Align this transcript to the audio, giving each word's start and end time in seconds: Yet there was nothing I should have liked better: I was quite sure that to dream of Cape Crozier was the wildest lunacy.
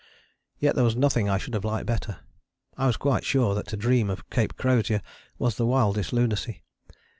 Yet 0.57 0.73
there 0.73 0.83
was 0.83 0.95
nothing 0.95 1.29
I 1.29 1.37
should 1.37 1.53
have 1.53 1.63
liked 1.63 1.85
better: 1.85 2.21
I 2.75 2.87
was 2.87 2.97
quite 2.97 3.23
sure 3.23 3.53
that 3.53 3.67
to 3.67 3.77
dream 3.77 4.09
of 4.09 4.31
Cape 4.31 4.57
Crozier 4.57 5.03
was 5.37 5.57
the 5.57 5.67
wildest 5.67 6.11
lunacy. 6.11 6.63